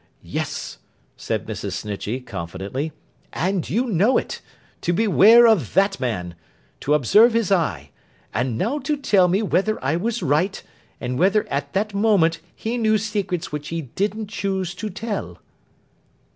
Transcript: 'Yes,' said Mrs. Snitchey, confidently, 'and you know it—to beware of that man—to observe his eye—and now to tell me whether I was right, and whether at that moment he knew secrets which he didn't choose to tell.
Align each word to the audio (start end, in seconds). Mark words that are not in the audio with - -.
'Yes,' 0.23 0.79
said 1.15 1.45
Mrs. 1.45 1.73
Snitchey, 1.73 2.21
confidently, 2.25 2.91
'and 3.33 3.69
you 3.69 3.85
know 3.85 4.17
it—to 4.17 4.93
beware 4.93 5.45
of 5.45 5.75
that 5.75 5.99
man—to 5.99 6.95
observe 6.95 7.33
his 7.35 7.51
eye—and 7.51 8.57
now 8.57 8.79
to 8.79 8.97
tell 8.97 9.27
me 9.27 9.43
whether 9.43 9.77
I 9.83 9.97
was 9.97 10.23
right, 10.23 10.63
and 10.99 11.19
whether 11.19 11.47
at 11.49 11.73
that 11.73 11.93
moment 11.93 12.39
he 12.55 12.79
knew 12.79 12.97
secrets 12.97 13.51
which 13.51 13.67
he 13.67 13.83
didn't 13.93 14.25
choose 14.29 14.73
to 14.73 14.89
tell. 14.89 15.37